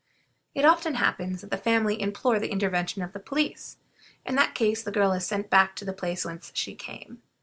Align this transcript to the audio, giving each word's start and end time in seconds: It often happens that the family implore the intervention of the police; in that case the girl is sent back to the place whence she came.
It 0.55 0.65
often 0.65 0.95
happens 0.95 1.41
that 1.41 1.51
the 1.51 1.57
family 1.59 2.01
implore 2.01 2.39
the 2.39 2.49
intervention 2.49 3.03
of 3.03 3.13
the 3.13 3.19
police; 3.19 3.77
in 4.25 4.33
that 4.33 4.55
case 4.55 4.81
the 4.81 4.91
girl 4.91 5.11
is 5.11 5.27
sent 5.27 5.51
back 5.51 5.75
to 5.75 5.85
the 5.85 5.93
place 5.93 6.25
whence 6.25 6.51
she 6.55 6.73
came. 6.73 7.21